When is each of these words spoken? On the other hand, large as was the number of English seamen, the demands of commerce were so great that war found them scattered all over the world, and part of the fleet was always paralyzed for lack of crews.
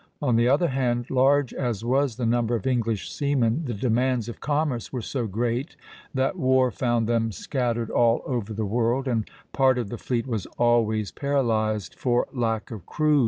On 0.19 0.35
the 0.35 0.47
other 0.47 0.69
hand, 0.69 1.11
large 1.11 1.53
as 1.53 1.85
was 1.85 2.15
the 2.15 2.25
number 2.25 2.55
of 2.55 2.65
English 2.65 3.13
seamen, 3.13 3.65
the 3.65 3.75
demands 3.75 4.27
of 4.27 4.39
commerce 4.39 4.91
were 4.91 5.03
so 5.03 5.27
great 5.27 5.75
that 6.11 6.37
war 6.39 6.71
found 6.71 7.05
them 7.07 7.31
scattered 7.31 7.91
all 7.91 8.23
over 8.25 8.51
the 8.51 8.65
world, 8.65 9.07
and 9.07 9.29
part 9.53 9.77
of 9.77 9.89
the 9.89 9.99
fleet 9.99 10.25
was 10.25 10.47
always 10.57 11.11
paralyzed 11.11 11.93
for 11.93 12.25
lack 12.33 12.71
of 12.71 12.87
crews. 12.87 13.19